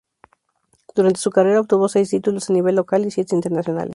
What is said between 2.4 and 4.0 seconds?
a nivel local y siete internacionales.